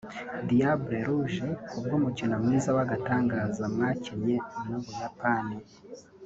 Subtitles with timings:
[0.47, 1.39] Diables rouges’
[1.69, 4.35] ku bw’umukino mwiza w’agatangaza mwakinnye
[4.67, 5.57] n’Ubuyapani